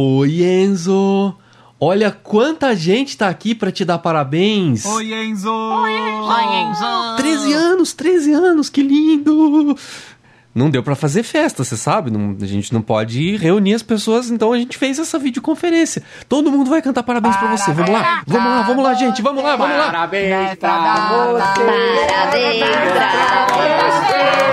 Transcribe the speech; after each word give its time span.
Oi, 0.00 0.44
Enzo! 0.44 1.34
Olha 1.80 2.12
quanta 2.12 2.72
gente 2.76 3.18
tá 3.18 3.28
aqui 3.28 3.52
para 3.52 3.72
te 3.72 3.84
dar 3.84 3.98
parabéns! 3.98 4.86
Oi, 4.86 5.12
Enzo! 5.12 5.50
Oi, 5.50 5.90
Enzo! 5.90 7.16
13 7.16 7.52
anos, 7.52 7.92
13 7.94 8.32
anos, 8.32 8.70
que 8.70 8.80
lindo! 8.80 9.76
Não 10.54 10.70
deu 10.70 10.84
para 10.84 10.94
fazer 10.94 11.24
festa, 11.24 11.64
você 11.64 11.76
sabe? 11.76 12.12
Não, 12.12 12.36
a 12.40 12.46
gente 12.46 12.72
não 12.72 12.80
pode 12.80 13.36
reunir 13.38 13.74
as 13.74 13.82
pessoas, 13.82 14.30
então 14.30 14.52
a 14.52 14.56
gente 14.56 14.78
fez 14.78 15.00
essa 15.00 15.18
videoconferência. 15.18 16.00
Todo 16.28 16.48
mundo 16.52 16.70
vai 16.70 16.80
cantar 16.80 17.02
parabéns 17.02 17.36
para 17.36 17.56
você. 17.56 17.72
Vamos 17.72 17.90
lá, 17.90 18.22
vamos 18.24 18.48
lá, 18.48 18.62
vamos 18.62 18.84
lá, 18.84 18.94
gente, 18.94 19.20
vamos 19.20 19.42
lá, 19.42 19.56
vamos 19.56 19.76
lá. 19.76 19.86
Parabéns 19.86 20.54
pra 20.60 21.32
você. 21.32 21.64
Parabéns 22.06 22.60
pra 22.60 23.00
você. 23.90 24.48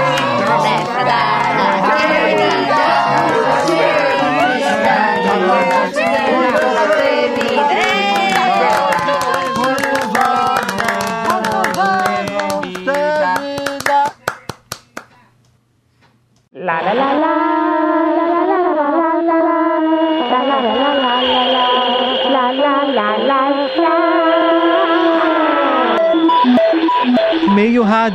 Nessa 0.64 1.04
data 1.04 1.45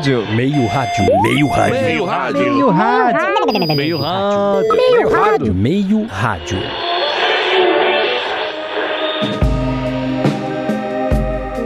rádio. 0.00 0.26
Meio 0.34 0.66
rádio, 0.66 1.22
meio 1.22 1.46
rádio. 1.48 1.80
Meio 1.82 2.04
rádio. 2.06 2.40
Meio 2.40 2.70
rádio. 2.70 3.76
Meio 3.76 3.98
rádio. 3.98 4.74
Meio 4.74 5.08
rádio. 5.10 5.54
Meio 5.54 6.06
rádio. 6.06 6.58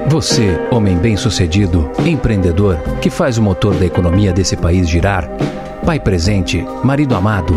Você, 0.09 0.61
homem 0.71 0.97
bem-sucedido, 0.97 1.91
empreendedor, 2.05 2.77
que 3.01 3.09
faz 3.09 3.39
o 3.39 3.43
motor 3.43 3.75
da 3.75 3.87
economia 3.87 4.33
desse 4.33 4.57
país 4.57 4.89
girar, 4.89 5.29
pai 5.85 5.99
presente, 5.99 6.65
marido 6.85 7.17
amado, 7.17 7.55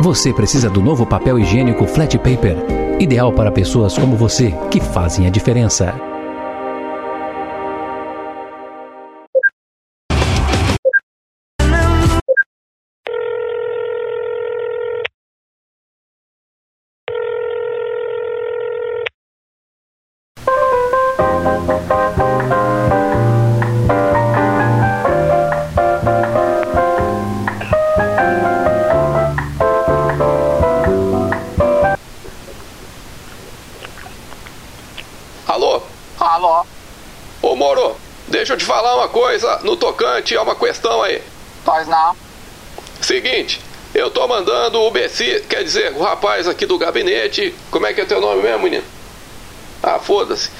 você 0.00 0.32
precisa 0.32 0.68
do 0.68 0.80
novo 0.80 1.06
papel 1.06 1.38
higiênico 1.38 1.86
Flat 1.86 2.16
Paper, 2.16 2.56
ideal 3.00 3.32
para 3.32 3.50
pessoas 3.50 3.96
como 3.96 4.16
você 4.16 4.54
que 4.70 4.80
fazem 4.80 5.26
a 5.26 5.30
diferença. 5.30 5.89
Deixa 38.40 38.54
eu 38.54 38.58
te 38.58 38.64
falar 38.64 38.96
uma 38.96 39.08
coisa 39.08 39.60
no 39.62 39.76
tocante 39.76 40.34
a 40.34 40.42
uma 40.42 40.54
questão 40.54 41.02
aí. 41.02 41.22
Pois 41.62 41.86
não? 41.86 42.16
Seguinte, 43.00 43.60
eu 43.94 44.10
tô 44.10 44.26
mandando 44.26 44.80
o 44.80 44.90
BC, 44.90 45.44
quer 45.46 45.62
dizer, 45.62 45.92
o 45.92 46.02
rapaz 46.02 46.48
aqui 46.48 46.64
do 46.64 46.78
gabinete. 46.78 47.54
Como 47.70 47.86
é 47.86 47.92
que 47.92 48.00
é 48.00 48.04
teu 48.06 48.20
nome 48.20 48.42
mesmo, 48.42 48.62
menino? 48.62 48.84
Ah, 49.82 49.98
foda-se. 49.98 50.50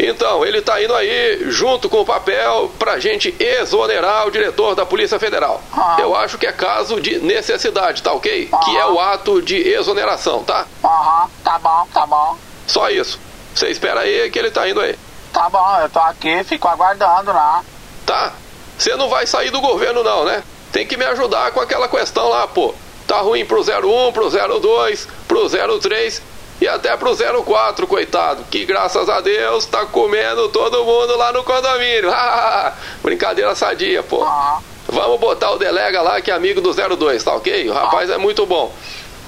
Então, 0.00 0.44
ele 0.44 0.60
tá 0.62 0.82
indo 0.82 0.94
aí 0.96 1.44
junto 1.50 1.88
com 1.88 2.00
o 2.00 2.04
papel 2.04 2.72
pra 2.76 2.98
gente 2.98 3.32
exonerar 3.38 4.26
o 4.26 4.30
diretor 4.32 4.74
da 4.74 4.84
Polícia 4.84 5.18
Federal. 5.18 5.62
Ah. 5.72 5.96
Eu 6.00 6.16
acho 6.16 6.38
que 6.38 6.46
é 6.46 6.52
caso 6.52 7.00
de 7.00 7.20
necessidade, 7.20 8.02
tá 8.02 8.12
ok? 8.12 8.50
Que 8.64 8.76
é 8.76 8.86
o 8.86 8.98
ato 8.98 9.40
de 9.40 9.56
exoneração, 9.56 10.42
tá? 10.42 10.66
Aham, 10.82 11.30
tá 11.44 11.58
bom, 11.60 11.86
tá 11.94 12.04
bom. 12.04 12.36
Só 12.66 12.90
isso. 12.90 13.20
Você 13.54 13.68
espera 13.68 14.00
aí 14.00 14.28
que 14.28 14.38
ele 14.38 14.50
tá 14.50 14.68
indo 14.68 14.80
aí. 14.80 14.96
Tá 15.32 15.48
bom, 15.48 15.78
eu 15.80 15.88
tô 15.88 15.98
aqui, 15.98 16.44
fico 16.44 16.68
aguardando 16.68 17.32
lá. 17.32 17.64
Tá? 18.04 18.32
Você 18.76 18.94
não 18.96 19.08
vai 19.08 19.26
sair 19.26 19.50
do 19.50 19.60
governo 19.60 20.02
não, 20.02 20.24
né? 20.24 20.42
Tem 20.72 20.86
que 20.86 20.96
me 20.96 21.04
ajudar 21.04 21.52
com 21.52 21.60
aquela 21.60 21.88
questão 21.88 22.28
lá, 22.28 22.46
pô. 22.46 22.74
Tá 23.06 23.20
ruim 23.20 23.44
pro 23.44 23.60
01, 23.60 24.12
pro 24.12 24.30
02, 24.30 25.08
pro 25.28 25.48
03 25.80 26.22
e 26.60 26.68
até 26.68 26.96
pro 26.96 27.16
04, 27.16 27.86
coitado. 27.86 28.44
Que 28.50 28.64
graças 28.64 29.08
a 29.08 29.20
Deus 29.20 29.66
tá 29.66 29.86
comendo 29.86 30.48
todo 30.48 30.84
mundo 30.84 31.16
lá 31.16 31.32
no 31.32 31.42
condomínio. 31.44 32.10
Brincadeira 33.02 33.54
sadia, 33.54 34.02
pô. 34.02 34.22
Aham. 34.22 34.62
Vamos 34.88 35.20
botar 35.20 35.50
o 35.52 35.58
delega 35.58 36.02
lá 36.02 36.20
que 36.20 36.30
é 36.30 36.34
amigo 36.34 36.60
do 36.60 36.72
02, 36.72 37.22
tá 37.22 37.34
ok? 37.34 37.68
O 37.70 37.72
rapaz 37.72 38.10
é 38.10 38.18
muito 38.18 38.44
bom. 38.44 38.74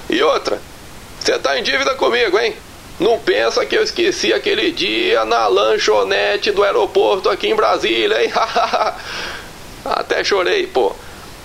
E 0.09 0.21
outra, 0.21 0.61
você 1.19 1.39
tá 1.39 1.57
em 1.57 1.63
dívida 1.63 1.95
comigo, 1.95 2.37
hein? 2.37 2.55
Não 2.99 3.19
pensa 3.19 3.65
que 3.65 3.75
eu 3.75 3.83
esqueci 3.83 4.33
aquele 4.33 4.71
dia 4.71 5.25
na 5.25 5.47
lanchonete 5.47 6.51
do 6.51 6.63
aeroporto 6.63 7.29
aqui 7.29 7.49
em 7.49 7.55
Brasília, 7.55 8.23
hein? 8.23 8.31
Até 9.83 10.23
chorei, 10.23 10.65
pô. 10.67 10.95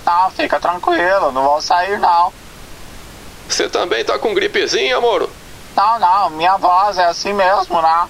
Não, 0.07 0.31
fica 0.31 0.61
tranquilo, 0.61 1.33
não 1.33 1.43
vou 1.43 1.61
sair 1.61 1.99
não. 1.99 2.33
Você 3.49 3.69
também 3.69 4.05
tá 4.05 4.19
com 4.19 4.33
gripezinha, 4.33 5.01
moro? 5.01 5.29
Não, 5.77 5.99
não, 5.99 6.31
minha 6.31 6.57
voz 6.57 6.99
é 6.99 7.05
assim 7.05 7.33
mesmo, 7.33 7.83
né? 7.83 8.09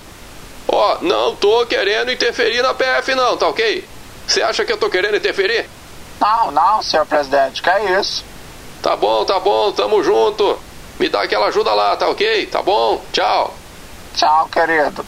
Ó, 0.69 0.99
não 1.01 1.35
tô 1.35 1.67
querendo 1.67 2.13
interferir 2.13 2.63
na 2.63 2.75
PF 2.75 3.15
não, 3.15 3.37
tá 3.37 3.49
ok? 3.49 3.89
Você 4.27 4.43
acha 4.43 4.65
que 4.65 4.73
eu 4.73 4.79
tô 4.79 4.89
querendo 4.91 5.17
interferir? 5.17 5.69
Não, 6.21 6.51
não, 6.51 6.83
senhor 6.83 7.07
presidente, 7.07 7.63
que 7.63 7.71
é 7.71 7.99
isso? 7.99 8.25
Tá 8.83 8.95
bom, 8.95 9.25
tá 9.25 9.41
bom, 9.41 9.73
tamo 9.73 10.03
junto. 10.03 10.59
Me 11.01 11.09
dá 11.09 11.23
aquela 11.23 11.47
ajuda 11.47 11.73
lá, 11.73 11.97
tá 11.97 12.11
ok? 12.11 12.45
Tá 12.45 12.61
bom? 12.61 13.03
Tchau. 13.11 13.55
Tchau, 14.15 14.47
querido. 14.51 15.03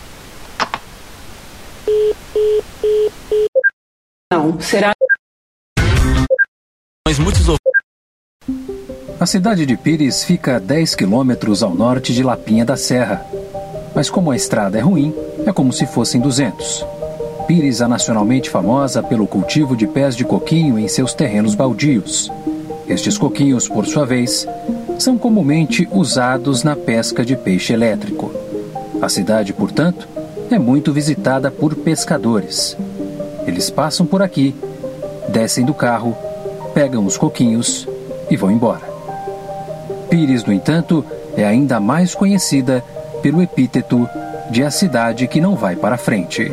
Não, 4.32 4.58
será 4.58 4.94
A 9.20 9.26
cidade 9.26 9.66
de 9.66 9.76
Pires 9.76 10.24
fica 10.24 10.56
a 10.56 10.58
10 10.58 10.94
quilômetros 10.94 11.62
ao 11.62 11.74
norte 11.74 12.14
de 12.14 12.22
Lapinha 12.22 12.64
da 12.64 12.78
Serra. 12.78 13.26
Mas 13.94 14.08
como 14.08 14.30
a 14.30 14.36
estrada 14.36 14.78
é 14.78 14.80
ruim, 14.80 15.14
é 15.46 15.52
como 15.52 15.74
se 15.74 15.84
fossem 15.86 16.22
200. 16.22 16.86
Pires 17.46 17.82
é 17.82 17.86
nacionalmente 17.86 18.48
famosa 18.48 19.02
pelo 19.02 19.26
cultivo 19.26 19.76
de 19.76 19.86
pés 19.86 20.16
de 20.16 20.24
coquinho 20.24 20.78
em 20.78 20.88
seus 20.88 21.12
terrenos 21.12 21.54
baldios. 21.54 22.32
Estes 22.88 23.16
coquinhos, 23.16 23.68
por 23.68 23.86
sua 23.86 24.04
vez, 24.04 24.46
são 24.98 25.18
comumente 25.18 25.88
usados 25.90 26.62
na 26.62 26.76
pesca 26.76 27.24
de 27.24 27.36
peixe 27.36 27.72
elétrico. 27.72 28.32
A 29.00 29.08
cidade, 29.08 29.52
portanto, 29.52 30.08
é 30.50 30.58
muito 30.58 30.92
visitada 30.92 31.50
por 31.50 31.74
pescadores. 31.74 32.76
Eles 33.46 33.70
passam 33.70 34.06
por 34.06 34.22
aqui, 34.22 34.54
descem 35.28 35.64
do 35.64 35.74
carro, 35.74 36.16
pegam 36.74 37.04
os 37.04 37.16
coquinhos 37.16 37.86
e 38.30 38.36
vão 38.36 38.50
embora. 38.50 38.82
Pires, 40.08 40.44
no 40.44 40.52
entanto, 40.52 41.04
é 41.36 41.44
ainda 41.44 41.80
mais 41.80 42.14
conhecida 42.14 42.84
pelo 43.22 43.42
epíteto 43.42 44.08
de 44.50 44.62
a 44.62 44.70
cidade 44.70 45.26
que 45.26 45.40
não 45.40 45.56
vai 45.56 45.74
para 45.74 45.96
frente. 45.96 46.52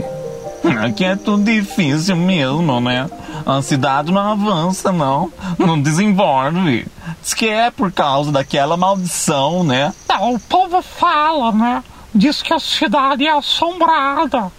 Aqui 0.81 1.03
é 1.03 1.15
tudo 1.15 1.43
difícil 1.43 2.15
mesmo, 2.15 2.79
né? 2.79 3.09
A 3.45 3.61
cidade 3.61 4.11
não 4.11 4.21
avança, 4.21 4.91
não. 4.91 5.31
Não 5.57 5.81
desenvolve. 5.81 6.85
Diz 7.21 7.33
que 7.33 7.47
é 7.47 7.69
por 7.69 7.91
causa 7.91 8.31
daquela 8.31 8.77
maldição, 8.77 9.63
né? 9.63 9.93
Não, 10.07 10.35
o 10.35 10.39
povo 10.39 10.81
fala, 10.81 11.51
né? 11.51 11.83
Diz 12.13 12.41
que 12.41 12.53
a 12.53 12.59
cidade 12.59 13.25
é 13.25 13.31
assombrada. 13.31 14.51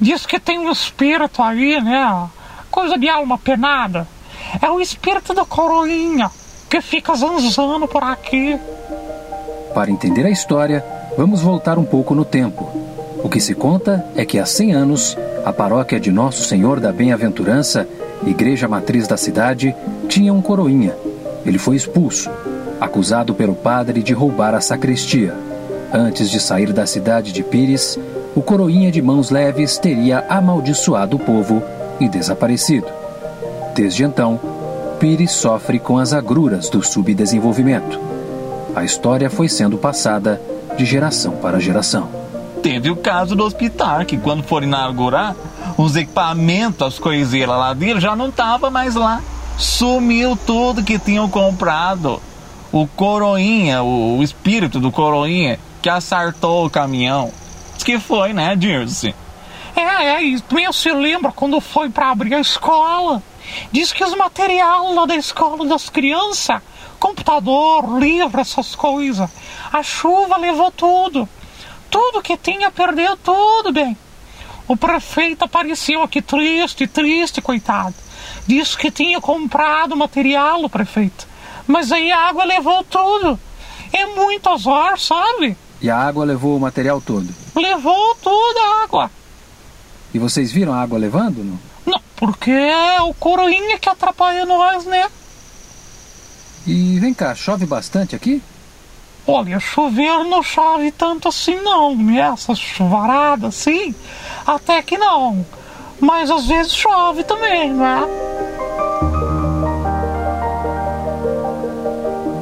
Diz 0.00 0.26
que 0.26 0.38
tem 0.38 0.58
um 0.58 0.70
espírito 0.70 1.42
aí, 1.42 1.80
né? 1.80 2.28
Coisa 2.70 2.96
de 2.96 3.08
alma 3.08 3.38
penada. 3.38 4.06
É 4.60 4.70
o 4.70 4.80
espírito 4.80 5.34
da 5.34 5.44
coroinha 5.44 6.30
que 6.68 6.80
fica 6.80 7.14
zanzando 7.14 7.86
por 7.88 8.02
aqui. 8.02 8.58
Para 9.74 9.90
entender 9.90 10.24
a 10.26 10.30
história, 10.30 10.84
vamos 11.16 11.40
voltar 11.40 11.78
um 11.78 11.84
pouco 11.84 12.14
no 12.14 12.24
tempo. 12.24 12.70
O 13.22 13.28
que 13.28 13.40
se 13.40 13.54
conta 13.54 14.04
é 14.16 14.24
que 14.24 14.38
há 14.38 14.46
100 14.46 14.72
anos, 14.72 15.16
a 15.44 15.52
paróquia 15.52 16.00
de 16.00 16.10
Nosso 16.10 16.44
Senhor 16.44 16.80
da 16.80 16.92
Bem-aventurança, 16.92 17.88
igreja 18.26 18.68
matriz 18.68 19.06
da 19.06 19.16
cidade, 19.16 19.74
tinha 20.08 20.32
um 20.32 20.42
coroinha. 20.42 20.94
Ele 21.44 21.58
foi 21.58 21.76
expulso, 21.76 22.30
acusado 22.80 23.34
pelo 23.34 23.54
padre 23.54 24.02
de 24.02 24.12
roubar 24.12 24.54
a 24.54 24.60
sacristia. 24.60 25.34
Antes 25.92 26.30
de 26.30 26.40
sair 26.40 26.72
da 26.72 26.86
cidade 26.86 27.32
de 27.32 27.42
Pires, 27.42 27.98
o 28.34 28.40
coroinha 28.40 28.90
de 28.90 29.02
mãos 29.02 29.30
leves 29.30 29.76
teria 29.76 30.24
amaldiçoado 30.28 31.16
o 31.16 31.20
povo 31.20 31.62
e 32.00 32.08
desaparecido. 32.08 32.86
Desde 33.74 34.04
então, 34.04 34.40
Pires 34.98 35.32
sofre 35.32 35.78
com 35.78 35.98
as 35.98 36.12
agruras 36.12 36.68
do 36.68 36.82
subdesenvolvimento. 36.82 38.00
A 38.74 38.84
história 38.84 39.28
foi 39.28 39.48
sendo 39.48 39.76
passada 39.76 40.40
de 40.76 40.84
geração 40.84 41.32
para 41.32 41.60
geração. 41.60 42.08
Teve 42.62 42.90
o 42.90 42.96
caso 42.96 43.34
do 43.34 43.44
hospital, 43.44 44.04
que 44.04 44.16
quando 44.16 44.42
for 44.42 44.62
inaugurar, 44.62 45.34
os 45.76 45.96
equipamentos, 45.96 46.86
as 46.86 46.98
coiseiras 46.98 47.56
lá 47.56 47.74
dele 47.74 48.00
já 48.00 48.14
não 48.14 48.30
tava 48.30 48.70
mais 48.70 48.94
lá. 48.94 49.20
Sumiu 49.62 50.36
tudo 50.36 50.82
que 50.82 50.98
tinham 50.98 51.30
comprado. 51.30 52.20
O 52.72 52.84
coroinha, 52.84 53.80
o, 53.80 54.18
o 54.18 54.22
espírito 54.22 54.80
do 54.80 54.90
coroinha, 54.90 55.56
que 55.80 55.88
assaltou 55.88 56.66
o 56.66 56.70
caminhão. 56.70 57.32
Diz 57.74 57.84
que 57.84 58.00
foi, 58.00 58.32
né, 58.32 58.56
Dirce? 58.56 59.14
É, 59.76 59.80
é, 59.80 60.22
e 60.24 60.40
também 60.40 60.70
se 60.72 60.90
lembra 60.90 61.30
quando 61.30 61.60
foi 61.60 61.88
pra 61.88 62.10
abrir 62.10 62.34
a 62.34 62.40
escola? 62.40 63.22
Diz 63.70 63.92
que 63.92 64.02
os 64.02 64.16
materiais 64.16 64.96
lá 64.96 65.06
da 65.06 65.14
escola 65.14 65.64
das 65.64 65.88
crianças, 65.88 66.60
computador, 66.98 68.00
livro, 68.00 68.40
essas 68.40 68.74
coisas, 68.74 69.30
a 69.72 69.80
chuva 69.80 70.38
levou 70.38 70.72
tudo. 70.72 71.28
Tudo 71.88 72.20
que 72.20 72.36
tinha 72.36 72.68
perdeu 72.72 73.16
tudo, 73.16 73.72
bem. 73.72 73.96
O 74.66 74.76
prefeito 74.76 75.44
apareceu 75.44 76.02
aqui 76.02 76.20
triste, 76.20 76.88
triste, 76.88 77.40
coitado. 77.40 78.01
Disse 78.46 78.76
que 78.76 78.90
tinha 78.90 79.20
comprado 79.20 79.96
material, 79.96 80.62
o 80.64 80.68
prefeito. 80.68 81.26
Mas 81.66 81.92
aí 81.92 82.10
a 82.10 82.28
água 82.28 82.44
levou 82.44 82.82
tudo. 82.84 83.38
É 83.92 84.06
muito 84.06 84.48
azar, 84.48 84.98
sabe? 84.98 85.56
E 85.80 85.90
a 85.90 85.96
água 85.96 86.24
levou 86.24 86.56
o 86.56 86.60
material 86.60 87.00
todo. 87.00 87.28
Levou 87.54 88.14
tudo 88.16 88.58
a 88.58 88.84
água. 88.84 89.10
E 90.14 90.18
vocês 90.18 90.52
viram 90.52 90.72
a 90.72 90.82
água 90.82 90.98
levando? 90.98 91.44
Não? 91.44 91.58
Não, 91.86 92.00
porque 92.16 92.50
é 92.50 93.00
o 93.02 93.14
coroinha 93.14 93.78
que 93.78 93.88
atrapalha 93.88 94.44
nós, 94.44 94.84
né? 94.84 95.08
E 96.66 96.98
vem 97.00 97.12
cá, 97.12 97.34
chove 97.34 97.66
bastante 97.66 98.14
aqui? 98.14 98.42
Olha, 99.26 99.58
chover 99.60 100.24
não 100.24 100.42
chove 100.42 100.90
tanto 100.92 101.28
assim 101.28 101.56
não, 101.56 101.94
né? 101.96 102.20
Essas 102.20 102.58
chuvaradas 102.58 103.54
assim, 103.56 103.94
até 104.46 104.82
que 104.82 104.98
não. 104.98 105.44
Mas 106.02 106.32
às 106.32 106.46
vezes 106.46 106.74
chove 106.74 107.22
também, 107.22 107.72
né? 107.72 108.02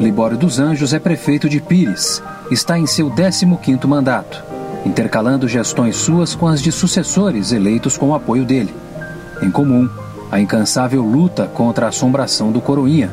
Libório 0.01 0.39
dos 0.39 0.59
Anjos 0.59 0.95
é 0.95 0.99
prefeito 0.99 1.47
de 1.47 1.61
Pires. 1.61 2.23
Está 2.51 2.79
em 2.79 2.87
seu 2.87 3.11
15º 3.11 3.87
mandato, 3.87 4.43
intercalando 4.87 5.47
gestões 5.47 5.97
suas 5.97 6.35
com 6.35 6.49
as 6.49 6.62
de 6.62 6.73
sucessores 6.73 7.53
eleitos 7.53 7.99
com 7.99 8.09
o 8.09 8.15
apoio 8.15 8.47
dele. 8.47 8.75
Em 9.43 9.51
comum, 9.51 9.91
a 10.33 10.41
incansável 10.41 11.03
luta 11.03 11.47
contra 11.47 11.85
a 11.85 11.89
assombração 11.91 12.51
do 12.51 12.62
coroinha. 12.62 13.12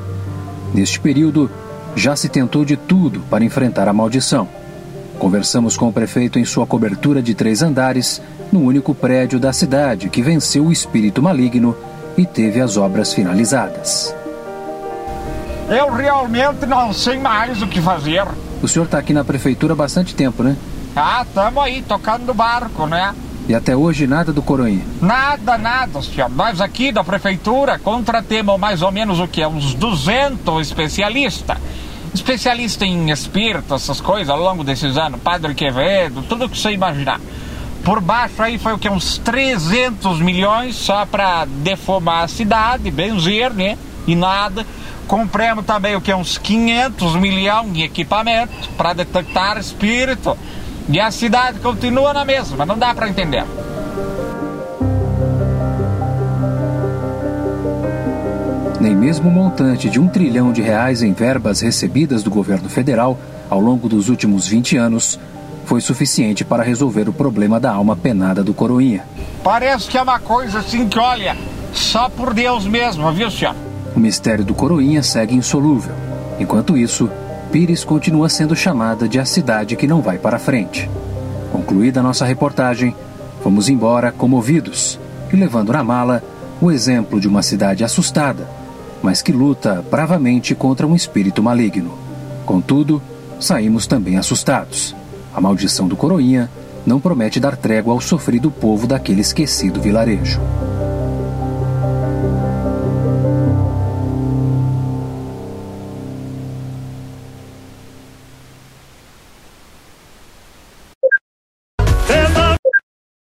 Neste 0.74 0.98
período, 0.98 1.52
já 1.94 2.16
se 2.16 2.30
tentou 2.30 2.64
de 2.64 2.78
tudo 2.78 3.20
para 3.30 3.44
enfrentar 3.44 3.90
a 3.90 3.94
maldição. 3.94 4.48
Conversamos 5.18 5.76
com 5.76 5.88
o 5.90 5.94
prefeito 5.94 6.38
em 6.38 6.46
sua 6.46 6.68
cobertura 6.68 7.22
de 7.22 7.34
três 7.34 7.62
andares, 7.62 8.22
no 8.52 8.62
único 8.62 8.94
prédio 8.94 9.40
da 9.40 9.52
cidade 9.52 10.10
que 10.10 10.22
venceu 10.22 10.68
o 10.68 10.72
espírito 10.72 11.22
maligno 11.22 11.76
e 12.18 12.26
teve 12.26 12.62
as 12.62 12.78
obras 12.78 13.14
finalizadas. 13.14 14.16
Eu 15.70 15.92
realmente 15.92 16.66
não 16.66 16.94
sei 16.94 17.18
mais 17.18 17.62
o 17.62 17.68
que 17.68 17.82
fazer. 17.82 18.26
O 18.62 18.68
senhor 18.68 18.86
está 18.86 18.98
aqui 19.00 19.12
na 19.12 19.24
prefeitura 19.24 19.74
há 19.74 19.76
bastante 19.76 20.16
tempo, 20.16 20.44
né? 20.44 20.56
Ah, 20.96 21.26
tamo 21.34 21.60
aí, 21.62 21.82
tocando 21.82 22.34
barco, 22.34 22.88
né? 22.88 23.14
E 23.48 23.56
até 23.56 23.76
hoje 23.76 24.08
nada 24.08 24.34
do 24.34 24.42
coroinha. 24.42 24.86
Nada, 25.02 25.58
nada, 25.58 26.02
senhor. 26.02 26.30
Nós 26.30 26.60
aqui 26.60 26.92
da 26.92 27.04
prefeitura 27.04 27.80
contratemos 27.80 28.60
mais 28.60 28.82
ou 28.82 28.92
menos 28.92 29.20
o 29.20 29.28
que? 29.28 29.46
Uns 29.46 29.74
200 29.74 30.68
especialistas. 30.68 31.58
Especialista 32.18 32.84
em 32.84 33.12
espírito, 33.12 33.76
essas 33.76 34.02
coisas, 34.02 34.28
ao 34.28 34.40
longo 34.40 34.64
desses 34.64 34.98
anos. 34.98 35.22
Padre 35.22 35.54
Quevedo, 35.54 36.24
tudo 36.24 36.50
que 36.50 36.58
você 36.58 36.72
imaginar. 36.72 37.22
Por 37.86 38.02
baixo 38.02 38.42
aí 38.42 38.58
foi 38.58 38.74
o 38.74 38.80
que? 38.80 38.90
Uns 38.90 39.20
300 39.20 40.20
milhões 40.20 40.76
só 40.76 41.06
pra 41.06 41.46
defumar 41.46 42.24
a 42.24 42.28
cidade, 42.28 42.90
benzer, 42.90 43.54
né? 43.54 43.78
E 44.08 44.16
nada. 44.16 44.66
Compramos 45.08 45.64
também 45.64 45.96
o 45.96 46.02
que? 46.02 46.12
Uns 46.12 46.40
500 46.40 47.16
milhões 47.18 47.72
de 47.72 47.84
equipamento 47.84 48.68
para 48.76 48.94
detectar 48.94 49.60
espírito. 49.60 50.36
E 50.90 51.00
a 51.00 51.12
cidade 51.12 51.60
continua 51.60 52.14
na 52.16 52.26
mesma, 52.26 52.66
não 52.66 52.80
dá 52.80 52.96
para 52.96 53.08
entender. 53.08 53.46
Nem 58.80 58.96
mesmo 58.96 59.30
o 59.30 59.32
montante 59.32 59.90
de 59.90 60.00
um 60.00 60.08
trilhão 60.08 60.52
de 60.52 60.62
reais 60.62 61.02
em 61.02 61.12
verbas 61.12 61.62
recebidas 61.62 62.22
do 62.22 62.30
governo 62.30 62.70
federal 62.70 63.18
ao 63.50 63.60
longo 63.60 63.90
dos 63.90 64.08
últimos 64.08 64.48
20 64.48 64.78
anos 64.78 65.20
foi 65.66 65.82
suficiente 65.82 66.46
para 66.46 66.64
resolver 66.64 67.10
o 67.10 67.14
problema 67.14 67.60
da 67.60 67.72
alma 67.72 67.96
penada 67.96 68.44
do 68.44 68.54
coroinha. 68.54 69.04
Parece 69.44 69.90
que 69.90 69.98
é 69.98 70.02
uma 70.02 70.20
coisa 70.20 70.60
assim 70.60 70.88
que, 70.88 71.00
olha, 71.00 71.36
só 71.74 72.08
por 72.08 72.34
Deus 72.34 72.66
mesmo, 72.66 73.12
viu, 73.12 73.32
senhor? 73.32 73.56
O 73.96 74.00
mistério 74.00 74.46
do 74.46 74.54
coroinha 74.54 75.02
segue 75.02 75.36
insolúvel. 75.36 75.94
Enquanto 76.40 76.78
isso, 76.78 77.10
Pires 77.52 77.84
continua 77.84 78.30
sendo 78.30 78.56
chamada 78.56 79.08
de 79.08 79.20
a 79.20 79.26
cidade 79.26 79.76
que 79.76 79.88
não 79.88 80.02
vai 80.02 80.18
para 80.18 80.38
frente. 80.38 80.90
Concluída 81.52 82.04
nossa 82.04 82.26
reportagem, 82.26 82.96
fomos 83.42 83.70
embora 83.70 84.12
comovidos 84.12 85.00
e 85.34 85.36
levando 85.36 85.74
na 85.74 85.84
mala 85.84 86.22
o 86.62 86.72
exemplo 86.72 87.20
de 87.20 87.28
uma 87.28 87.42
cidade 87.42 87.84
assustada, 87.84 88.48
mas 89.02 89.22
que 89.22 89.32
luta 89.32 89.84
bravamente 89.90 90.56
contra 90.56 90.88
um 90.88 90.96
espírito 90.96 91.42
maligno. 91.44 91.92
Contudo, 92.46 93.02
saímos 93.40 93.88
também 93.88 94.18
assustados. 94.18 94.96
A 95.34 95.42
maldição 95.42 95.88
do 95.88 95.96
coroinha 95.96 96.50
não 96.86 97.00
promete 97.00 97.40
dar 97.40 97.58
trégua 97.58 97.94
ao 97.94 98.02
sofrido 98.02 98.50
povo 98.50 98.88
daquele 98.88 99.22
esquecido 99.22 99.82
vilarejo. 99.82 100.40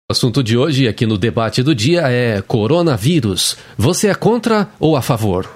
O 0.08 0.12
assunto 0.12 0.40
de 0.40 0.56
hoje 0.56 0.86
aqui 0.86 1.04
no 1.04 1.18
debate 1.18 1.64
do 1.64 1.74
dia 1.74 2.02
é 2.02 2.40
coronavírus. 2.40 3.56
Você 3.76 4.06
é 4.06 4.14
contra 4.14 4.68
ou 4.78 4.96
a 4.96 5.02
favor? 5.02 5.55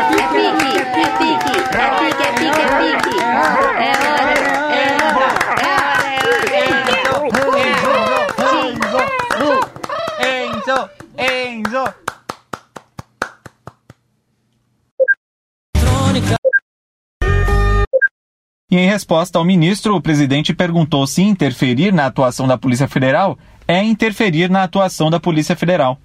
E 18.71 18.77
em 18.77 18.87
resposta 18.87 19.37
ao 19.37 19.43
ministro, 19.43 19.93
o 19.95 20.01
presidente 20.01 20.55
perguntou 20.55 21.05
se 21.05 21.21
interferir 21.21 21.91
na 21.91 22.05
atuação 22.05 22.47
da 22.47 22.57
Polícia 22.57 22.87
Federal 22.87 23.37
é 23.67 23.83
interferir 23.83 24.49
na 24.49 24.63
atuação 24.63 25.09
da 25.09 25.19
Polícia 25.19 25.57
Federal. 25.57 25.99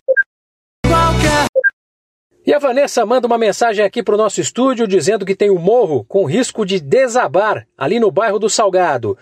E 2.45 2.53
a 2.53 2.59
Vanessa 2.59 3.07
manda 3.07 3.29
uma 3.29 3.39
mensagem 3.39 3.85
aqui 3.85 4.03
para 4.03 4.17
o 4.17 4.19
nosso 4.19 4.41
estúdio 4.41 4.87
dizendo 4.89 5.25
que 5.25 5.37
tem 5.37 5.49
um 5.49 5.61
morro 5.61 6.05
com 6.05 6.25
risco 6.25 6.67
de 6.67 6.81
desabar 6.81 7.67
ali 7.79 8.01
no 8.01 8.11
bairro 8.11 8.39
do 8.39 8.51
Salgado. 8.51 9.17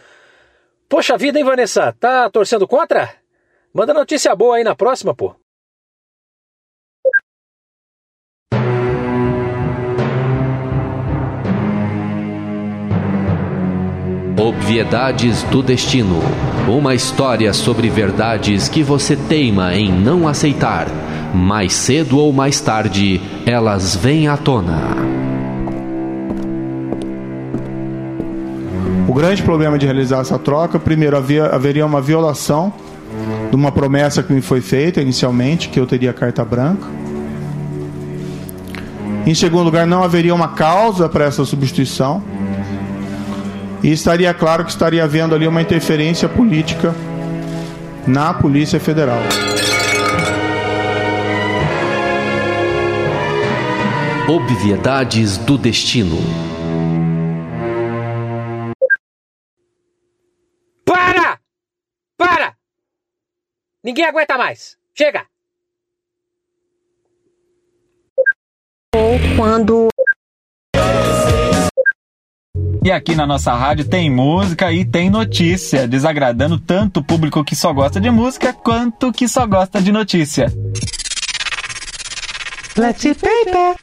Poxa 0.89 1.19
vida, 1.19 1.39
hein, 1.39 1.45
Vanessa? 1.45 1.95
Tá 2.01 2.31
torcendo 2.31 2.67
contra? 2.67 3.15
Manda 3.75 3.93
notícia 3.93 4.35
boa 4.35 4.57
aí 4.57 4.65
na 4.65 4.75
próxima, 4.75 5.15
pô. 5.15 5.35
Obviedades 14.37 15.45
do 15.45 15.63
Destino. 15.63 16.21
Uma 16.67 16.93
história 16.93 17.53
sobre 17.53 17.89
verdades 17.89 18.69
que 18.69 18.83
você 18.83 19.15
teima 19.15 19.77
em 19.77 19.93
não 19.93 20.27
aceitar. 20.27 20.89
Mais 21.33 21.73
cedo 21.73 22.19
ou 22.19 22.33
mais 22.33 22.61
tarde, 22.61 23.21
elas 23.47 23.95
vêm 23.95 24.27
à 24.27 24.37
tona. 24.37 24.97
O 29.07 29.15
grande 29.15 29.41
problema 29.41 29.79
de 29.79 29.87
realizar 29.87 30.19
essa 30.19 30.39
troca, 30.39 30.81
primeiro, 30.81 31.17
havia, 31.17 31.47
haveria 31.47 31.87
uma 31.87 32.01
violação 32.01 32.73
de 33.51 33.55
uma 33.55 33.71
promessa 33.71 34.21
que 34.21 34.33
me 34.33 34.41
foi 34.41 34.61
feita 34.61 35.01
inicialmente, 35.01 35.69
que 35.69 35.79
eu 35.79 35.87
teria 35.87 36.13
carta 36.13 36.45
branca. 36.45 36.89
Em 39.25 39.35
segundo 39.35 39.63
lugar, 39.63 39.87
não 39.87 40.03
haveria 40.03 40.35
uma 40.35 40.49
causa 40.49 41.09
para 41.09 41.25
essa 41.25 41.45
substituição. 41.45 42.34
E 43.85 43.93
estaria 43.93 44.33
claro 44.33 44.65
que 44.65 44.71
estaria 44.71 45.05
havendo 45.05 45.35
ali 45.35 45.47
uma 45.47 45.61
interferência 45.61 46.27
política 46.27 46.95
na 48.09 48.33
Polícia 48.33 48.81
Federal. 48.81 49.19
Obviedades 54.27 55.37
do 55.37 55.59
Destino. 55.59 56.17
Para! 60.87 61.39
Para! 62.17 62.57
Ninguém 63.83 64.07
aguenta 64.07 64.39
mais. 64.39 64.79
Chega! 64.95 65.27
Ou 68.97 69.19
quando 69.37 69.89
e 72.85 72.93
aqui 72.93 73.15
na 73.15 73.27
nossa 73.27 73.55
rádio 73.55 73.87
tem 73.87 74.11
música 74.11 74.71
e 74.71 74.85
tem 74.85 75.09
notícia, 75.09 75.89
desagradando 75.89 76.59
tanto 76.59 77.01
o 77.01 77.03
público 77.03 77.43
que 77.43 77.57
só 77.57 77.73
gosta 77.73 77.99
de 77.99 78.11
música 78.11 78.53
quanto 78.53 79.11
que 79.11 79.27
só 79.27 79.47
gosta 79.47 79.81
de 79.81 79.91
notícia. 79.91 80.53
Let's 82.77 83.05
paper. 83.05 83.77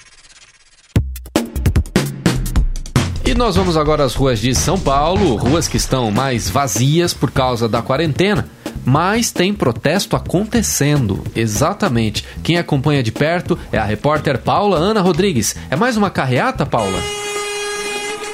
E 3.26 3.34
nós 3.34 3.56
vamos 3.56 3.76
agora 3.76 4.04
às 4.04 4.14
ruas 4.14 4.38
de 4.38 4.54
São 4.54 4.80
Paulo, 4.80 5.36
ruas 5.36 5.68
que 5.68 5.78
estão 5.78 6.12
mais 6.12 6.48
vazias 6.48 7.12
por 7.12 7.32
causa 7.32 7.68
da 7.68 7.82
quarentena, 7.82 8.48
mas 8.86 9.32
tem 9.32 9.52
protesto 9.52 10.16
acontecendo. 10.16 11.24
Exatamente. 11.36 12.24
Quem 12.44 12.60
acompanha 12.60 13.02
de 13.02 13.12
perto 13.12 13.58
é 13.72 13.80
a 13.80 13.84
repórter 13.84 14.38
Paula 14.38 14.78
Ana 14.78 15.02
Rodrigues. 15.02 15.56
É 15.72 15.76
mais 15.76 15.98
uma 15.98 16.12
carreata, 16.12 16.68
Paula? 16.68 17.21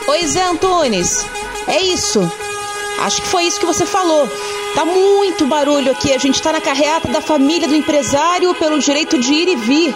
Oi, 0.07 0.25
Zé 0.25 0.41
Antunes. 0.41 1.25
É 1.67 1.81
isso. 1.81 2.21
Acho 2.99 3.21
que 3.21 3.27
foi 3.27 3.43
isso 3.43 3.59
que 3.59 3.65
você 3.65 3.85
falou. 3.85 4.25
Tá 4.73 4.85
muito 4.85 5.45
barulho 5.45 5.91
aqui. 5.91 6.13
A 6.13 6.17
gente 6.17 6.41
tá 6.41 6.53
na 6.53 6.61
carreata 6.61 7.09
da 7.09 7.19
família 7.19 7.67
do 7.67 7.75
empresário 7.75 8.55
pelo 8.55 8.79
direito 8.79 9.19
de 9.19 9.33
ir 9.33 9.49
e 9.49 9.55
vir. 9.57 9.95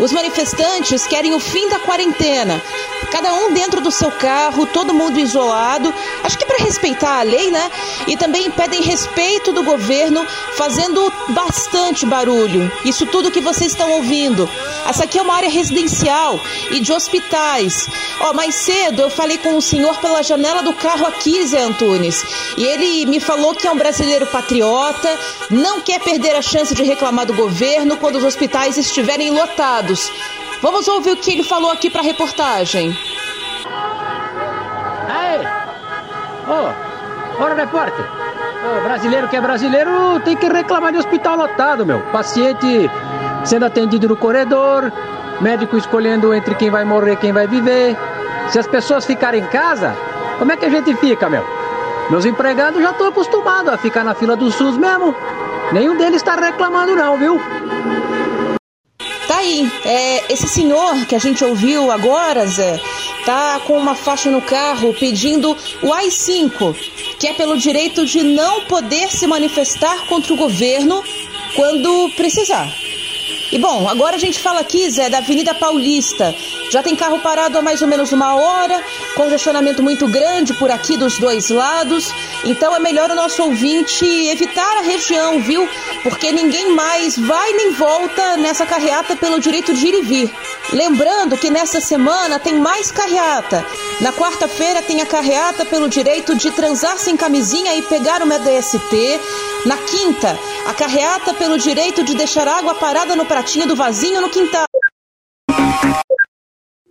Os 0.00 0.12
manifestantes 0.12 1.06
querem 1.06 1.34
o 1.34 1.38
fim 1.38 1.68
da 1.68 1.78
quarentena. 1.78 2.62
Cada 3.10 3.34
um 3.34 3.52
dentro 3.52 3.80
do 3.80 3.90
seu 3.90 4.10
carro, 4.10 4.66
todo 4.66 4.94
mundo 4.94 5.18
isolado. 5.18 5.92
Acho 6.22 6.38
que 6.38 6.46
para 6.46 6.64
respeitar 6.64 7.18
a 7.18 7.22
lei, 7.22 7.50
né? 7.50 7.70
E 8.06 8.16
também 8.16 8.50
pedem 8.50 8.82
respeito 8.82 9.52
do 9.52 9.64
governo, 9.64 10.24
fazendo 10.56 11.12
bastante 11.28 12.06
barulho. 12.06 12.70
Isso 12.84 13.04
tudo 13.06 13.30
que 13.30 13.40
vocês 13.40 13.72
estão 13.72 13.90
ouvindo. 13.90 14.48
Essa 14.86 15.04
aqui 15.04 15.18
é 15.18 15.22
uma 15.22 15.34
área 15.34 15.50
residencial 15.50 16.40
e 16.70 16.80
de 16.80 16.92
hospitais. 16.92 17.88
Ó, 18.20 18.32
mais 18.32 18.54
cedo 18.54 19.02
eu 19.02 19.10
falei 19.10 19.38
com 19.38 19.56
o 19.56 19.62
senhor 19.62 19.98
pela 19.98 20.22
janela 20.22 20.62
do 20.62 20.72
carro 20.72 21.06
aqui, 21.06 21.44
Zé 21.46 21.62
Antunes. 21.62 22.24
E 22.56 22.64
ele 22.64 23.06
me 23.06 23.18
falou 23.18 23.54
que 23.54 23.66
é 23.66 23.72
um 23.72 23.76
brasileiro 23.76 24.26
patriota, 24.26 25.18
não 25.50 25.80
quer 25.80 26.00
perder 26.00 26.36
a 26.36 26.42
chance 26.42 26.74
de 26.74 26.84
reclamar 26.84 27.26
do 27.26 27.34
governo 27.34 27.96
quando 27.96 28.16
os 28.16 28.24
hospitais 28.24 28.78
estiverem 28.78 29.30
lotados. 29.30 29.89
Vamos 30.62 30.86
ouvir 30.88 31.12
o 31.12 31.16
que 31.16 31.32
ele 31.32 31.42
falou 31.42 31.70
aqui 31.70 31.90
para 31.90 32.00
a 32.00 32.04
reportagem. 32.04 32.96
Aí! 35.08 35.40
Ô, 36.48 37.42
ora 37.42 37.54
repórter! 37.54 38.04
Ô, 38.04 38.82
brasileiro 38.82 39.28
que 39.28 39.36
é 39.36 39.40
brasileiro 39.40 40.20
tem 40.20 40.36
que 40.36 40.46
reclamar 40.46 40.92
de 40.92 40.98
hospital 40.98 41.36
lotado, 41.36 41.86
meu. 41.86 42.00
Paciente 42.12 42.90
sendo 43.44 43.64
atendido 43.64 44.08
no 44.08 44.16
corredor, 44.16 44.92
médico 45.40 45.76
escolhendo 45.76 46.34
entre 46.34 46.54
quem 46.54 46.70
vai 46.70 46.84
morrer 46.84 47.12
e 47.12 47.16
quem 47.16 47.32
vai 47.32 47.46
viver. 47.46 47.96
Se 48.48 48.58
as 48.58 48.66
pessoas 48.66 49.06
ficarem 49.06 49.42
em 49.42 49.46
casa, 49.46 49.96
como 50.38 50.52
é 50.52 50.56
que 50.56 50.66
a 50.66 50.70
gente 50.70 50.94
fica, 50.96 51.28
meu? 51.28 51.44
Meus 52.10 52.24
empregados 52.24 52.82
já 52.82 52.90
estão 52.90 53.06
acostumados 53.06 53.72
a 53.72 53.78
ficar 53.78 54.04
na 54.04 54.14
fila 54.14 54.36
do 54.36 54.50
SUS 54.50 54.76
mesmo. 54.76 55.14
Nenhum 55.72 55.96
deles 55.96 56.16
está 56.16 56.34
reclamando 56.34 56.96
não, 56.96 57.16
viu? 57.16 57.40
Aí, 59.40 59.66
é, 59.86 60.30
esse 60.30 60.46
senhor 60.46 61.06
que 61.06 61.14
a 61.14 61.18
gente 61.18 61.42
ouviu 61.42 61.90
agora, 61.90 62.46
Zé, 62.46 62.78
tá 63.24 63.58
com 63.66 63.72
uma 63.78 63.94
faixa 63.94 64.30
no 64.30 64.42
carro 64.42 64.92
pedindo 64.92 65.56
o 65.82 65.90
AI-5, 65.94 66.76
que 67.18 67.26
é 67.26 67.32
pelo 67.32 67.56
direito 67.56 68.04
de 68.04 68.22
não 68.22 68.66
poder 68.66 69.10
se 69.10 69.26
manifestar 69.26 70.06
contra 70.08 70.34
o 70.34 70.36
governo 70.36 71.02
quando 71.56 72.10
precisar. 72.16 72.70
E 73.52 73.58
bom, 73.58 73.88
agora 73.88 74.14
a 74.14 74.18
gente 74.18 74.38
fala 74.38 74.60
aqui, 74.60 74.88
Zé, 74.88 75.08
da 75.10 75.18
Avenida 75.18 75.52
Paulista. 75.52 76.32
Já 76.70 76.84
tem 76.84 76.94
carro 76.94 77.18
parado 77.18 77.58
há 77.58 77.62
mais 77.62 77.82
ou 77.82 77.88
menos 77.88 78.12
uma 78.12 78.36
hora, 78.36 78.80
congestionamento 79.16 79.82
muito 79.82 80.06
grande 80.06 80.54
por 80.54 80.70
aqui 80.70 80.96
dos 80.96 81.18
dois 81.18 81.48
lados. 81.48 82.12
Então 82.44 82.76
é 82.76 82.78
melhor 82.78 83.10
o 83.10 83.14
nosso 83.16 83.42
ouvinte 83.42 84.04
evitar 84.06 84.78
a 84.78 84.82
região, 84.82 85.40
viu? 85.40 85.68
Porque 86.04 86.30
ninguém 86.30 86.72
mais 86.74 87.18
vai 87.18 87.52
nem 87.54 87.72
volta 87.72 88.36
nessa 88.36 88.64
carreata 88.64 89.16
pelo 89.16 89.40
direito 89.40 89.74
de 89.74 89.84
ir 89.84 89.94
e 89.94 90.02
vir. 90.02 90.30
Lembrando 90.72 91.36
que 91.36 91.50
nessa 91.50 91.80
semana 91.80 92.38
tem 92.38 92.54
mais 92.54 92.92
carreata. 92.92 93.66
Na 94.00 94.12
quarta-feira 94.12 94.80
tem 94.80 95.02
a 95.02 95.06
carreata 95.06 95.64
pelo 95.64 95.88
direito 95.88 96.36
de 96.36 96.52
transar 96.52 96.96
sem 96.98 97.16
camisinha 97.16 97.74
e 97.74 97.82
pegar 97.82 98.22
uma 98.22 98.38
DST. 98.38 99.20
Na 99.66 99.76
quinta, 99.76 100.38
a 100.66 100.72
carreata 100.72 101.34
pelo 101.34 101.58
direito 101.58 102.02
de 102.04 102.14
deixar 102.14 102.46
água 102.46 102.74
parada 102.74 103.16
no 103.16 103.26
pratinho 103.40 103.66
do 103.66 103.74
vasinho 103.74 104.20
no 104.20 104.28
quintal. 104.28 104.66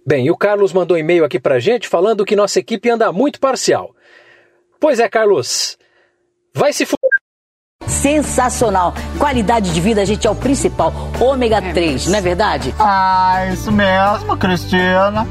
Bem, 0.06 0.26
e 0.26 0.32
o 0.32 0.38
Carlos 0.38 0.74
mandou 0.74 0.98
um 0.98 1.00
e-mail 1.00 1.24
aqui 1.24 1.40
pra 1.40 1.60
gente 1.60 1.88
falando 1.88 2.26
que 2.26 2.36
nossa 2.36 2.60
equipe 2.60 2.90
anda 2.90 3.12
muito 3.12 3.40
parcial. 3.40 3.96
Pois 4.80 5.00
é, 5.00 5.08
Carlos. 5.08 5.78
Vai 6.56 6.74
se 6.74 6.84
f... 6.84 6.96
Sensacional. 7.86 8.96
Qualidade 9.20 9.72
de 9.72 9.80
vida, 9.80 10.04
gente, 10.04 10.26
é 10.26 10.32
o 10.32 10.36
principal. 10.36 10.92
Ômega 11.20 11.62
3, 11.62 12.08
não 12.08 12.18
é 12.18 12.22
verdade? 12.22 12.74
Ah, 12.80 13.46
isso 13.54 13.72
mesmo, 13.72 14.36
Cristina. 14.36 15.28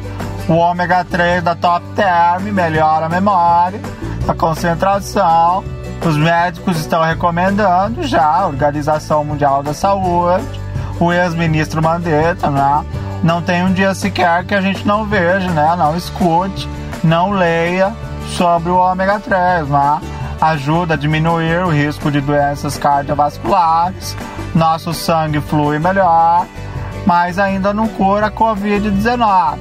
O 0.49 0.53
ômega 0.53 1.05
3 1.05 1.43
da 1.43 1.57
Top 1.57 1.85
Term 1.97 2.53
melhora 2.53 3.07
a 3.07 3.09
memória, 3.09 3.81
a 4.29 4.35
concentração. 4.35 5.65
Os 6.07 6.17
médicos 6.17 6.79
estão 6.79 7.03
recomendando 7.03 8.05
já 8.05 8.25
a 8.25 8.47
Organização 8.47 9.25
Mundial 9.25 9.65
da 9.65 9.75
Saúde, 9.75 10.68
o 11.01 11.13
ex-ministro 11.13 11.83
Mandetta, 11.83 12.51
né? 12.51 12.85
Não 13.23 13.43
tem 13.43 13.65
um 13.65 13.73
dia 13.73 13.95
sequer 13.95 14.45
que 14.45 14.55
a 14.55 14.61
gente 14.61 14.87
não 14.87 15.05
veja, 15.05 15.51
né? 15.51 15.75
Não 15.77 15.97
escute, 15.97 16.69
não 17.03 17.31
leia 17.31 17.95
sobre 18.37 18.71
o 18.71 18.77
ômega 18.77 19.21
3, 19.21 19.69
né? 19.69 20.01
Ajuda 20.41 20.95
a 20.95 20.97
diminuir 20.97 21.65
o 21.65 21.69
risco 21.69 22.11
de 22.11 22.21
doenças 22.21 22.79
cardiovasculares, 22.79 24.17
nosso 24.55 24.95
sangue 24.95 25.41
flui 25.41 25.79
melhor, 25.79 26.47
mas 27.07 27.39
ainda 27.39 27.73
não 27.73 27.89
cura 27.89 28.27
a 28.27 28.31
Covid-19. 28.31 29.59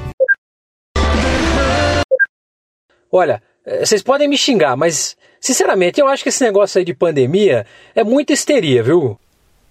Olha, 3.12 3.42
eh, 3.66 3.86
vocês 3.86 4.04
podem 4.04 4.28
me 4.28 4.38
xingar, 4.38 4.76
mas 4.76 5.18
sinceramente 5.40 6.00
eu 6.00 6.08
acho 6.08 6.22
que 6.22 6.30
esse 6.30 6.44
negócio 6.44 6.78
aí 6.78 6.86
de 6.86 6.94
pandemia 6.94 7.66
é 7.96 8.04
muita 8.04 8.34
histeria, 8.34 8.84
viu? 8.84 9.20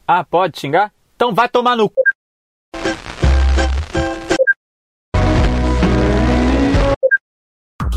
Ah, 0.08 0.24
pode 0.24 0.58
xingar? 0.58 0.95
Então 1.16 1.34
vai 1.34 1.48
tomar 1.48 1.74
no. 1.76 1.90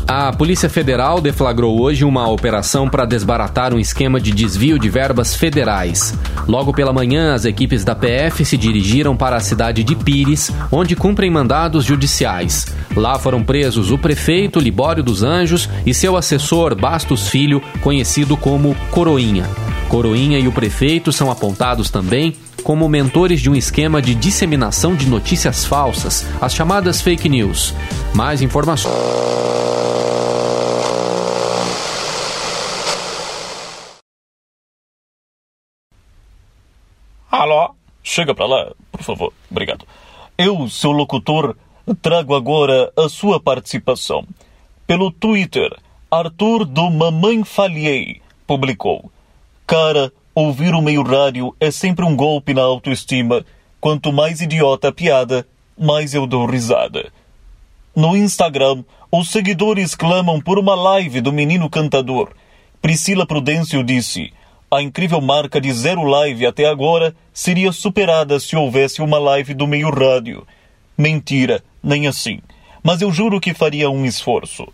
A 0.08 0.32
Polícia 0.32 0.68
Federal 0.68 1.20
deflagrou 1.20 1.80
hoje 1.80 2.04
uma 2.04 2.28
operação 2.28 2.88
para 2.88 3.04
desbaratar 3.04 3.72
um 3.72 3.78
esquema 3.78 4.18
de 4.18 4.32
desvio 4.32 4.78
de 4.78 4.88
verbas 4.88 5.36
federais. 5.36 6.18
Logo 6.48 6.72
pela 6.72 6.92
manhã, 6.92 7.34
as 7.34 7.44
equipes 7.44 7.84
da 7.84 7.94
PF 7.94 8.44
se 8.44 8.56
dirigiram 8.56 9.16
para 9.16 9.36
a 9.36 9.40
cidade 9.40 9.84
de 9.84 9.94
Pires, 9.94 10.50
onde 10.72 10.96
cumprem 10.96 11.30
mandados 11.30 11.84
judiciais. 11.84 12.66
Lá 12.96 13.18
foram 13.18 13.44
presos 13.44 13.92
o 13.92 13.98
prefeito 13.98 14.58
Libório 14.58 15.02
dos 15.02 15.22
Anjos 15.22 15.68
e 15.86 15.94
seu 15.94 16.16
assessor 16.16 16.74
Bastos 16.74 17.28
Filho, 17.28 17.62
conhecido 17.80 18.36
como 18.36 18.74
Coroinha. 18.90 19.48
Coroinha 19.90 20.38
e 20.38 20.46
o 20.46 20.52
prefeito 20.52 21.12
são 21.12 21.32
apontados 21.32 21.90
também 21.90 22.36
como 22.62 22.88
mentores 22.88 23.40
de 23.40 23.50
um 23.50 23.56
esquema 23.56 24.00
de 24.00 24.14
disseminação 24.14 24.94
de 24.94 25.08
notícias 25.08 25.64
falsas, 25.64 26.24
as 26.40 26.54
chamadas 26.54 27.02
fake 27.02 27.28
news. 27.28 27.74
Mais 28.14 28.40
informações. 28.40 28.94
Alô? 37.28 37.74
Chega 38.04 38.32
pra 38.32 38.46
lá, 38.46 38.70
por 38.92 39.02
favor. 39.02 39.32
Obrigado. 39.50 39.84
Eu, 40.38 40.68
seu 40.68 40.92
locutor, 40.92 41.56
trago 42.00 42.36
agora 42.36 42.92
a 42.96 43.08
sua 43.08 43.40
participação. 43.40 44.24
Pelo 44.86 45.10
Twitter, 45.10 45.76
Arthur 46.08 46.64
do 46.64 46.88
Mamãe 46.90 47.42
Falhei 47.42 48.22
publicou: 48.46 49.10
Cara, 49.70 50.12
ouvir 50.34 50.74
o 50.74 50.82
meio 50.82 51.00
rádio 51.04 51.54
é 51.60 51.70
sempre 51.70 52.04
um 52.04 52.16
golpe 52.16 52.52
na 52.52 52.62
autoestima. 52.62 53.46
Quanto 53.80 54.12
mais 54.12 54.40
idiota 54.40 54.88
a 54.88 54.92
piada, 54.92 55.46
mais 55.78 56.12
eu 56.12 56.26
dou 56.26 56.44
risada. 56.44 57.12
No 57.94 58.16
Instagram, 58.16 58.82
os 59.12 59.30
seguidores 59.30 59.94
clamam 59.94 60.40
por 60.40 60.58
uma 60.58 60.74
live 60.74 61.20
do 61.20 61.32
menino 61.32 61.70
cantador. 61.70 62.30
Priscila 62.82 63.24
Prudêncio 63.24 63.84
disse: 63.84 64.32
a 64.68 64.82
incrível 64.82 65.20
marca 65.20 65.60
de 65.60 65.72
zero 65.72 66.02
live 66.02 66.46
até 66.46 66.66
agora 66.66 67.14
seria 67.32 67.70
superada 67.70 68.40
se 68.40 68.56
houvesse 68.56 69.00
uma 69.00 69.20
live 69.20 69.54
do 69.54 69.68
meio 69.68 69.90
rádio. 69.90 70.44
Mentira, 70.98 71.62
nem 71.80 72.08
assim, 72.08 72.40
mas 72.82 73.02
eu 73.02 73.12
juro 73.12 73.38
que 73.38 73.54
faria 73.54 73.88
um 73.88 74.04
esforço. 74.04 74.66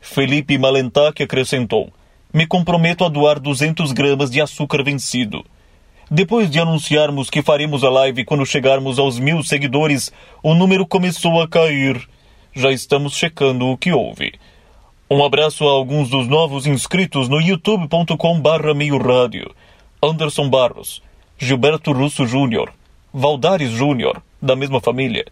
Felipe 0.00 0.56
Malentac 0.56 1.22
acrescentou: 1.22 1.92
Me 2.32 2.46
comprometo 2.46 3.06
a 3.06 3.08
doar 3.08 3.40
200 3.40 3.92
gramas 3.92 4.30
de 4.30 4.40
açúcar 4.40 4.84
vencido. 4.84 5.44
Depois 6.10 6.50
de 6.50 6.60
anunciarmos 6.60 7.30
que 7.30 7.42
faremos 7.42 7.82
a 7.82 7.88
live 7.88 8.24
quando 8.24 8.44
chegarmos 8.44 8.98
aos 8.98 9.18
mil 9.18 9.42
seguidores, 9.42 10.12
o 10.42 10.54
número 10.54 10.86
começou 10.86 11.40
a 11.40 11.48
cair. 11.48 12.06
Já 12.54 12.70
estamos 12.70 13.14
checando 13.14 13.66
o 13.68 13.78
que 13.78 13.92
houve. 13.92 14.34
Um 15.10 15.24
abraço 15.24 15.66
a 15.66 15.72
alguns 15.72 16.10
dos 16.10 16.28
novos 16.28 16.66
inscritos 16.66 17.30
no 17.30 17.40
youtube.com 17.40 18.40
barra 18.40 18.74
meio 18.74 18.98
rádio. 18.98 19.54
Anderson 20.02 20.50
Barros, 20.50 21.02
Gilberto 21.38 21.92
Russo 21.92 22.26
Júnior, 22.26 22.72
Valdares 23.12 23.70
Júnior, 23.70 24.22
da 24.40 24.54
mesma 24.54 24.80
família, 24.80 25.24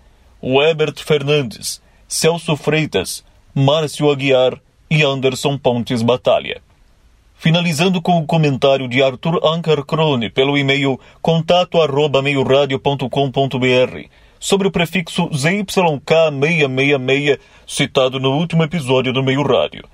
Webert 0.42 1.04
Fernandes, 1.04 1.82
Celso 2.08 2.56
Freitas, 2.56 3.22
Márcio 3.54 4.10
Aguiar 4.10 4.60
e 4.90 5.02
Anderson 5.02 5.58
Pontes 5.58 6.02
Batalha. 6.02 6.65
Finalizando 7.38 8.00
com 8.00 8.18
o 8.18 8.26
comentário 8.26 8.88
de 8.88 9.02
Arthur 9.02 9.38
Anker 9.44 9.84
Krone 9.84 10.30
pelo 10.30 10.56
e-mail 10.56 10.98
contato@meioradio.com.br 11.20 14.08
sobre 14.40 14.68
o 14.68 14.70
prefixo 14.70 15.28
ZYK666 15.28 17.38
citado 17.66 18.18
no 18.18 18.32
último 18.32 18.62
episódio 18.62 19.12
do 19.12 19.22
Meio 19.22 19.42
Rádio. 19.42 19.84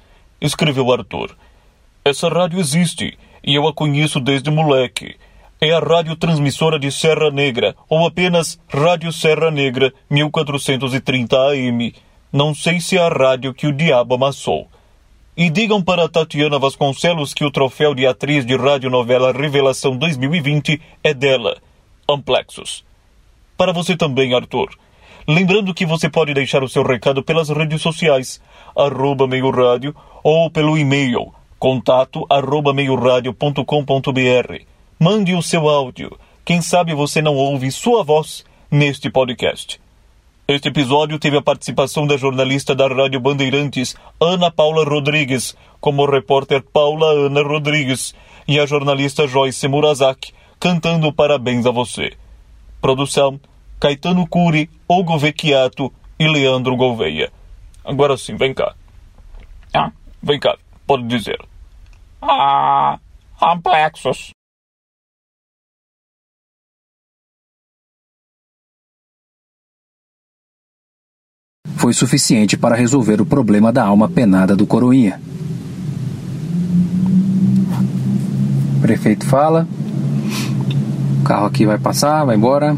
Escreveu 0.40 0.92
Arthur: 0.92 1.36
Essa 2.04 2.28
rádio 2.28 2.60
existe 2.60 3.18
e 3.42 3.54
eu 3.54 3.66
a 3.66 3.72
conheço 3.72 4.20
desde 4.20 4.50
moleque. 4.50 5.16
É 5.60 5.72
a 5.72 5.78
rádio 5.78 6.16
transmissora 6.16 6.78
de 6.78 6.90
Serra 6.90 7.30
Negra, 7.30 7.74
ou 7.88 8.06
apenas 8.06 8.58
Rádio 8.68 9.10
Serra 9.12 9.50
Negra 9.50 9.92
1430 10.10 11.36
AM. 11.36 11.94
Não 12.32 12.54
sei 12.54 12.80
se 12.80 12.98
é 12.98 13.00
a 13.00 13.08
rádio 13.08 13.54
que 13.54 13.66
o 13.66 13.72
diabo 13.72 14.14
amassou. 14.14 14.68
E 15.34 15.48
digam 15.48 15.82
para 15.82 16.08
Tatiana 16.10 16.58
Vasconcelos 16.58 17.32
que 17.32 17.44
o 17.44 17.50
troféu 17.50 17.94
de 17.94 18.06
atriz 18.06 18.44
de 18.44 18.54
radionovela 18.54 19.32
Revelação 19.32 19.96
2020 19.96 20.78
é 21.02 21.14
dela. 21.14 21.56
Amplexos. 22.06 22.84
Para 23.56 23.72
você 23.72 23.96
também, 23.96 24.34
Arthur. 24.34 24.68
Lembrando 25.26 25.72
que 25.72 25.86
você 25.86 26.10
pode 26.10 26.34
deixar 26.34 26.62
o 26.62 26.68
seu 26.68 26.82
recado 26.82 27.22
pelas 27.22 27.48
redes 27.48 27.80
sociais, 27.80 28.42
arroba 28.76 29.26
meio 29.26 29.50
rádio, 29.50 29.96
ou 30.22 30.50
pelo 30.50 30.76
e-mail, 30.76 31.32
contato 31.58 32.26
arroba 32.28 32.74
meioradio.com.br. 32.74 34.64
Mande 34.98 35.34
o 35.34 35.42
seu 35.42 35.68
áudio. 35.68 36.18
Quem 36.44 36.60
sabe 36.60 36.92
você 36.92 37.22
não 37.22 37.36
ouve 37.36 37.70
sua 37.70 38.02
voz 38.02 38.44
neste 38.70 39.08
podcast. 39.08 39.80
Este 40.48 40.68
episódio 40.68 41.20
teve 41.20 41.36
a 41.36 41.42
participação 41.42 42.04
da 42.04 42.16
jornalista 42.16 42.74
da 42.74 42.88
Rádio 42.88 43.20
Bandeirantes, 43.20 43.94
Ana 44.20 44.50
Paula 44.50 44.84
Rodrigues, 44.84 45.56
como 45.80 46.04
repórter 46.04 46.62
Paula 46.62 47.06
Ana 47.26 47.42
Rodrigues, 47.42 48.12
e 48.48 48.58
a 48.58 48.66
jornalista 48.66 49.28
Joyce 49.28 49.68
Murazaki, 49.68 50.34
cantando 50.58 51.12
parabéns 51.12 51.64
a 51.64 51.70
você. 51.70 52.14
Produção, 52.80 53.40
Caetano 53.78 54.26
Cury, 54.26 54.68
Hugo 54.88 55.16
Vecchiato 55.16 55.92
e 56.18 56.26
Leandro 56.26 56.74
Gouveia. 56.76 57.32
Agora 57.84 58.16
sim, 58.16 58.34
vem 58.34 58.52
cá. 58.52 58.74
Ah, 59.72 59.92
vem 60.20 60.40
cá, 60.40 60.58
pode 60.88 61.04
dizer. 61.04 61.38
Ah, 62.20 62.98
amplexos. 63.40 64.32
Foi 71.82 71.92
suficiente 71.92 72.56
para 72.56 72.76
resolver 72.76 73.20
o 73.20 73.26
problema 73.26 73.72
da 73.72 73.82
alma 73.82 74.08
penada 74.08 74.54
do 74.54 74.64
coroinha. 74.64 75.20
O 78.76 78.80
prefeito 78.80 79.26
fala. 79.26 79.66
O 81.20 81.24
carro 81.24 81.46
aqui 81.46 81.66
vai 81.66 81.78
passar, 81.78 82.24
vai 82.24 82.36
embora. 82.36 82.76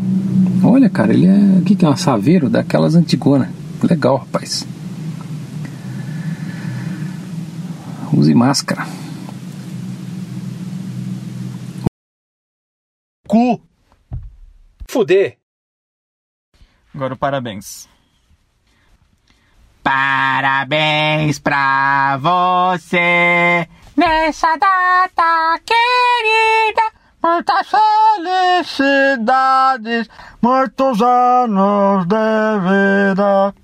Olha, 0.64 0.88
cara, 0.88 1.12
ele 1.12 1.26
é. 1.26 1.58
O 1.58 1.62
que, 1.64 1.76
que 1.76 1.84
é 1.84 1.88
um 1.90 1.94
saveiro 1.94 2.48
daquelas 2.48 2.94
antigonas? 2.94 3.50
Legal, 3.82 4.16
rapaz. 4.16 4.66
Use 8.10 8.32
máscara. 8.32 8.86
Cu! 13.28 13.60
Fuder! 14.88 15.36
Agora 16.94 17.12
o 17.12 17.18
parabéns. 17.18 17.92
Parabéns 19.84 21.38
pra 21.38 22.16
você 22.16 23.68
Nessa 23.96 24.56
data 24.56 25.60
querida, 25.64 26.82
muitas 27.22 27.68
felicidades, 28.66 30.08
muitos 30.42 31.00
anos 31.00 32.04
de 32.06 32.58
vida. 33.14 33.54